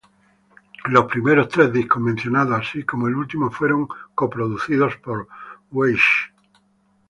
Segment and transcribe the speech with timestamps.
[0.85, 5.27] Los primeros tres discos mencionados, así como el último fueron co-producidos por
[5.69, 6.01] Weiß.